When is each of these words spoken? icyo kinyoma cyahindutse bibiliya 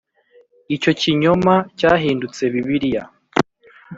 icyo 0.75 0.91
kinyoma 1.01 1.53
cyahindutse 1.77 2.43
bibiliya 2.53 3.03